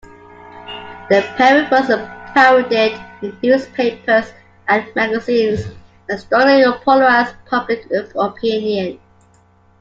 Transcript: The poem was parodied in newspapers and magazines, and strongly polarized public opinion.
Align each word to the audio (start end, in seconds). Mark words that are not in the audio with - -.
The 1.11 1.21
poem 1.37 1.69
was 1.69 1.87
parodied 2.33 2.99
in 3.21 3.37
newspapers 3.43 4.33
and 4.67 4.95
magazines, 4.95 5.67
and 6.09 6.19
strongly 6.19 6.65
polarized 6.83 7.35
public 7.47 7.87
opinion. 8.15 8.99